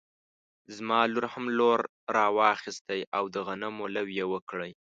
زما 0.75 0.99
لور 1.13 1.25
هم 1.33 1.45
لور 1.57 1.79
راواخيستی 2.15 2.99
او 3.17 3.23
د 3.33 3.35
غنمو 3.47 3.85
لو 3.95 4.05
يې 4.17 4.25
وکړی 4.33 4.71